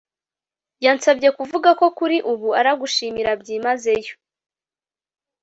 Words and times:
yansabye 0.85 1.29
kuvuga 1.37 1.69
ko 1.79 1.85
kuri 1.97 2.17
ubu 2.31 2.47
aragushimira 2.59 3.31
byimazeyo 3.41 4.13